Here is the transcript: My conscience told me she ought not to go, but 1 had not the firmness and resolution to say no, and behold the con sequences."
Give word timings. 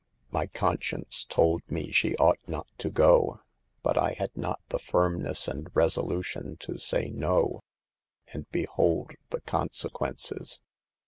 My 0.31 0.47
conscience 0.47 1.25
told 1.29 1.61
me 1.69 1.91
she 1.91 2.15
ought 2.17 2.39
not 2.47 2.65
to 2.79 2.89
go, 2.89 3.41
but 3.83 3.97
1 3.97 4.13
had 4.15 4.35
not 4.35 4.59
the 4.69 4.79
firmness 4.79 5.47
and 5.47 5.69
resolution 5.75 6.57
to 6.61 6.79
say 6.79 7.09
no, 7.11 7.61
and 8.33 8.49
behold 8.49 9.11
the 9.29 9.41
con 9.41 9.69
sequences." 9.71 10.59